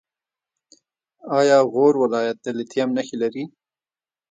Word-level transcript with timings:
آیا 1.39 1.57
غور 1.71 1.93
ولایت 2.01 2.37
د 2.41 2.45
لیتیم 2.57 2.89
نښې 2.95 3.15
لري؟ 3.23 3.43